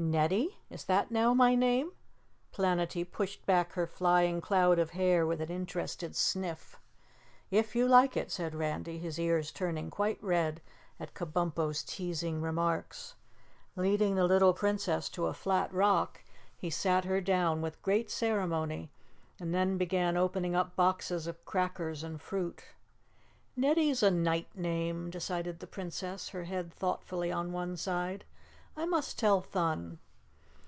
"Netty? 0.00 0.56
Is 0.70 0.84
that 0.84 1.10
now 1.10 1.34
my 1.34 1.56
name?" 1.56 1.90
Planetty 2.52 3.02
pushed 3.02 3.44
back 3.46 3.72
her 3.72 3.84
flying 3.84 4.40
cloud 4.40 4.78
of 4.78 4.90
hair 4.90 5.26
with 5.26 5.40
an 5.40 5.48
interested 5.48 6.14
sniff. 6.14 6.78
"If 7.50 7.74
you 7.74 7.88
like 7.88 8.16
it," 8.16 8.30
said 8.30 8.54
Randy, 8.54 8.98
his 9.00 9.18
ears 9.18 9.50
turning 9.50 9.90
quite 9.90 10.22
red 10.22 10.60
at 11.00 11.14
Kabumpo's 11.14 11.82
teasing 11.82 12.40
remarks. 12.40 13.16
Leading 13.74 14.14
the 14.14 14.28
little 14.28 14.54
Princess 14.54 15.08
to 15.08 15.26
a 15.26 15.34
flat 15.34 15.74
rock, 15.74 16.20
he 16.56 16.70
sat 16.70 17.04
her 17.04 17.20
down 17.20 17.60
with 17.60 17.82
great 17.82 18.08
ceremony 18.08 18.90
and 19.40 19.52
then 19.52 19.76
began 19.76 20.16
opening 20.16 20.54
up 20.54 20.76
boxes 20.76 21.26
of 21.26 21.44
crackers 21.44 22.04
and 22.04 22.22
fruit. 22.22 22.62
"Netty's 23.56 24.04
a 24.04 24.12
nite 24.12 24.56
name," 24.56 25.10
decided 25.10 25.58
the 25.58 25.66
Princess, 25.66 26.28
her 26.28 26.44
head 26.44 26.72
thoughtfully 26.72 27.32
on 27.32 27.50
one 27.50 27.76
side. 27.76 28.24
"I 28.76 28.84
must 28.86 29.18
tell 29.18 29.40
Thun." 29.40 29.98